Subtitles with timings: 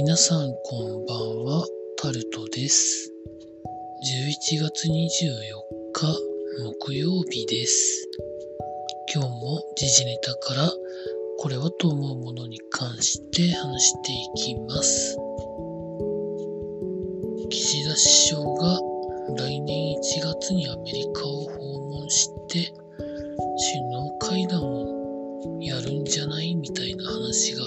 [0.00, 1.66] 皆さんこんばんは、
[2.00, 3.12] タルトです。
[4.54, 4.92] 11月24
[5.92, 6.16] 日
[6.62, 8.08] 木曜日です。
[9.12, 10.70] 今日も時事ネタから
[11.38, 15.18] これはと思うものに関して話していきます。
[17.50, 18.80] 岸田首相が
[19.36, 22.72] 来年1月にアメリカを訪問して
[23.72, 27.64] 首脳会談をやるんじゃないみたいな話が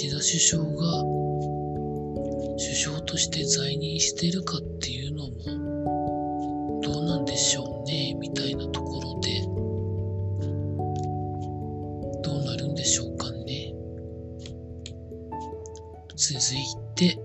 [0.00, 1.04] 岸田首相が
[2.56, 9.42] 首相として在任しているかっていうのもどうなんでしょうねみたいなところで
[12.22, 13.74] どうなるんでしょうかね。
[16.16, 16.64] 続い
[16.94, 17.20] て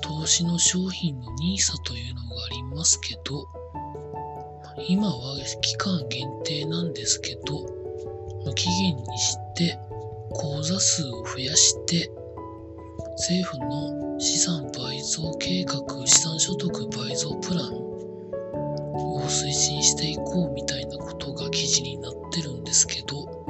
[0.00, 3.46] 投資の商品の NISA というのがありますけど
[4.88, 7.75] 今は期間限定なんですけど
[8.46, 9.76] 無期限にして
[10.30, 12.08] 口座数を増やして
[13.16, 23.44] 政府の資産倍増計画資産所得倍増プランを推進していこうみたいなことが記事になってるんですけどこ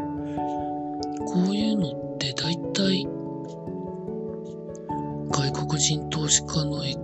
[1.51, 3.07] ういうのって大体
[5.31, 6.95] 外国人投資家のね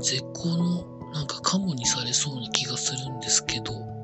[0.00, 3.95] 絶好のなんかカモにされそうな気がするんですけど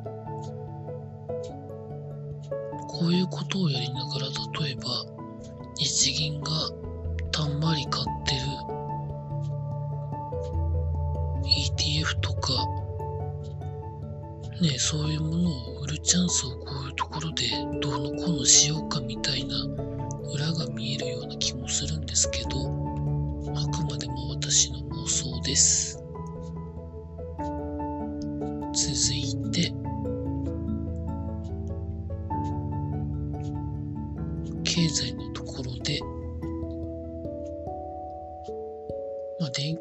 [3.03, 4.27] こういうことをやりながら
[4.65, 4.85] 例えば
[5.77, 6.53] 日銀が
[7.33, 8.41] たんまり買ってる
[11.45, 12.53] ETF とか
[14.61, 17.51] ねそういうものを売るチャンスをこういうところで
[17.81, 19.57] どうのこうのしようかみたいな
[20.33, 22.51] 裏が見えるような気もするんですけど
[23.57, 25.92] あくまでも私の妄想です。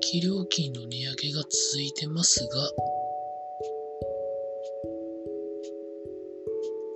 [0.02, 2.50] まあ、電気料金の値上げが続いてますが、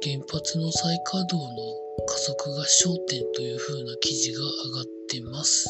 [0.02, 5.68] 原発の再稼働の加速が焦点という風な記事が上がってます。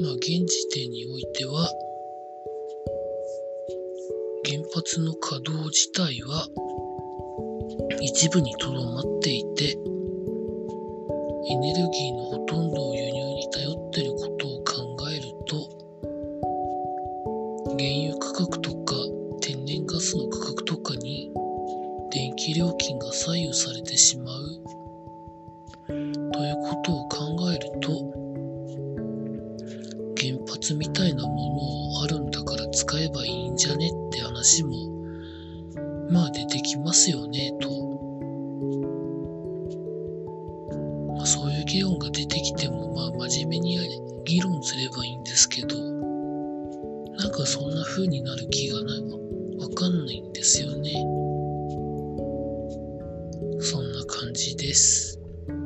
[0.00, 1.68] まあ、現時点においては、
[4.44, 6.48] 原発の稼働自体は
[8.00, 9.76] 一部にとどまっていて、
[11.50, 13.87] エネルギーのほとんどを輸入に頼って
[17.78, 18.94] 原油価格とか
[19.40, 21.30] 天然ガスの価格とかに
[22.10, 24.42] 電気料金が左右されてしまう
[25.86, 27.90] ということを考えると、
[30.20, 31.38] 原発みたいなもの
[32.00, 34.70] をあるんだから使えばいいんじゃねって話も
[36.10, 37.68] まあ出てきますよねと。
[41.16, 43.78] まあ、そういう議論が出てきてもまあ真面目に
[44.24, 45.76] 議論すればいいんですけど、
[47.98, 49.02] 風になる気がない
[49.58, 50.92] わかんないんですよね。
[53.60, 55.18] そんな感じです。
[55.48, 55.58] 続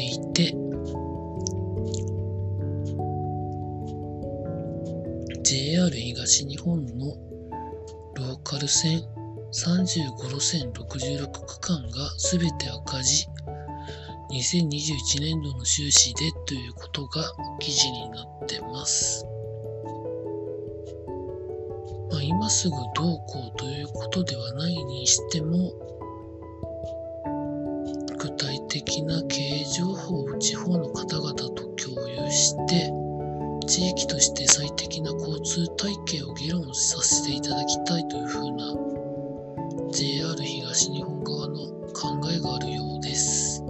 [0.00, 0.56] いて、
[5.42, 7.14] JR 東日本の
[8.14, 9.02] ローカル線
[9.52, 13.28] 35路線66区間が全て赤字
[14.30, 17.22] 2021年度の収支でということが
[17.60, 19.25] 記事になってます。
[22.38, 25.72] 今すぐどうこうということではないにしても
[28.18, 32.92] 具体的な経営情報を地方の方々と共有して
[33.66, 38.74] 地域として最適な交通体系を議論させていただきたいというふうな
[39.92, 41.54] JR 東日本側の
[41.94, 43.62] 考えがあるようです。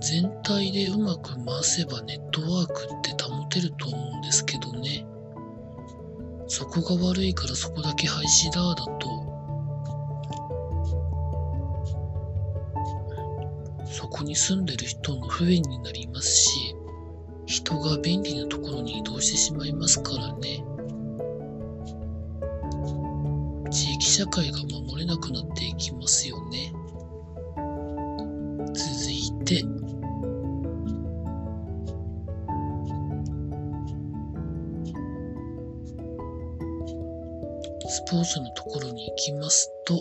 [0.00, 5.06] 全体でうまく回せばネッワークって保てると思うんですけどね。
[6.48, 9.26] そこが悪いからそこだけ廃止だだと
[13.84, 16.76] そこに住んでる人の不便になりますし、
[17.46, 20.62] 人が便利なところに移動してしまいますからね
[23.70, 24.06] 地域。
[24.16, 26.72] 社会が守れなくなっていきますよね。
[28.72, 29.62] 続いて、
[38.08, 39.96] ポーツのところに行きますと、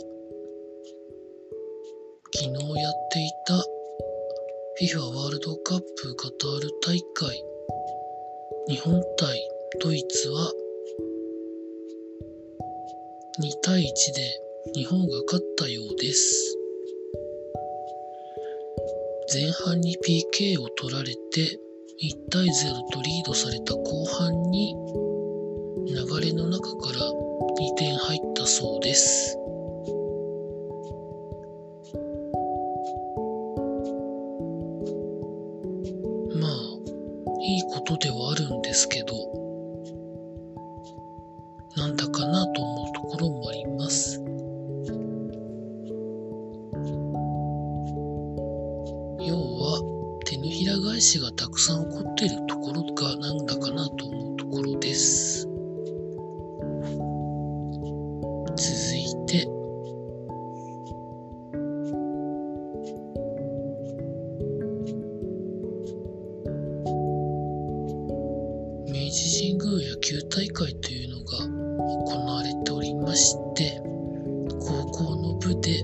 [2.33, 3.53] 昨日やっていた
[4.81, 7.43] FIFA ワールドカップカタール大会
[8.67, 9.39] 日本対
[9.81, 10.51] ドイツは
[13.39, 13.91] 2対1で
[14.75, 16.57] 日本が勝ったようです。
[19.33, 21.59] 前半に PK を取られて
[22.01, 24.75] 1対0とリードされた後半に
[25.87, 29.37] 流れの中から2点入ったそうです。
[36.39, 36.51] まあ、
[37.41, 39.13] いいことではあるんですけど、
[41.75, 44.21] なんだかなと思うところもあります。
[49.27, 49.81] 要は、
[50.25, 55.54] 手のひら返しがたくさん起こっているところがなんだかなと思うところです。
[69.17, 73.81] 神宮野球大会というのが行われておりまして
[74.59, 75.81] 高校の部で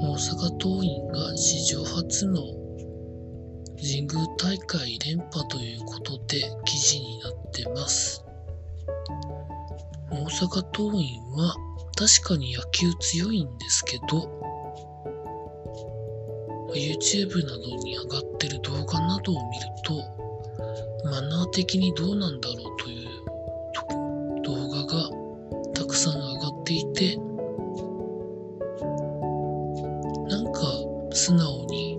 [0.00, 2.42] 大阪桐蔭が史上初の
[3.76, 8.24] 神宮大会連覇ということで記事になってます。
[10.08, 11.56] 大阪桐蔭は
[11.96, 14.30] 確かに野球強いんですけど
[16.72, 20.15] YouTube などに上がってる動画などを見ると
[21.56, 23.08] 的にどうなんだろうという
[24.42, 25.08] 動画が
[25.72, 27.16] たくさん上がっていて
[30.28, 30.60] なんか
[31.12, 31.98] 素直に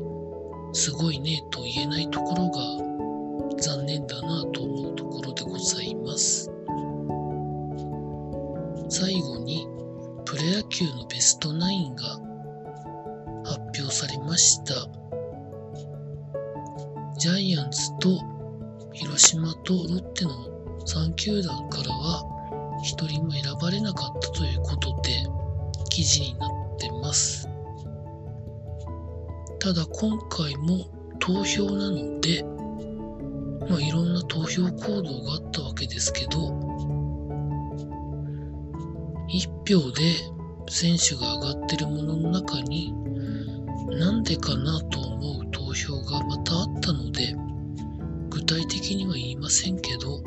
[0.74, 6.52] すごいねと言えないところが残念だなと思うところでございます。
[8.90, 9.68] 最後に
[10.24, 12.04] プロ野球のベストナインが
[13.44, 14.76] 発表されました。
[17.18, 18.37] ジャイアンツと
[19.00, 20.32] 広島とロッテの
[20.88, 22.24] 3球団からは
[22.84, 25.12] 1人も選ばれなかったということで
[25.90, 26.50] 記事になっ
[26.80, 27.48] てます。
[29.60, 30.88] ただ今回も
[31.20, 32.44] 投票なので、
[33.70, 36.50] まあ、いろんな投票行動があったわけですけど、
[39.30, 40.02] 1票で
[40.70, 42.94] 選手が上がってるものの中に
[43.90, 47.36] なんでかなと思う投票がまたあったので、
[48.38, 50.22] 具体的には言いませんけど、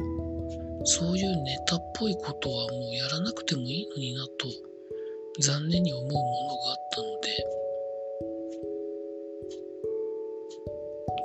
[0.84, 4.48] そういうネタっぽいことはもうやらなくてもいいのになと、
[5.38, 6.24] 残念に思うものが
[6.70, 7.28] あったので、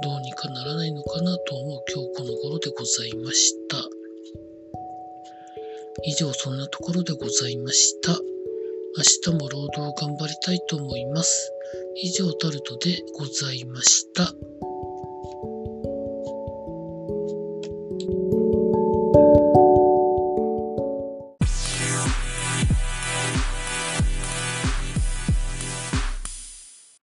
[0.04, 3.78] どうにかならないのかなと思う今日この頃でございました。
[6.04, 8.12] 以上そんなところでございました。
[8.12, 11.52] 明日も労働頑張りたいと思います。
[11.96, 14.31] 以上タルトでございました。